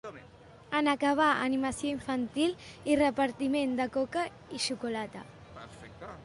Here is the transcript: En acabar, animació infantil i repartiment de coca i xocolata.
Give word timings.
En 0.77 0.87
acabar, 0.93 1.27
animació 1.49 1.91
infantil 1.97 2.55
i 2.93 2.97
repartiment 3.03 3.77
de 3.81 3.87
coca 3.99 4.25
i 4.57 4.63
xocolata. 4.71 5.25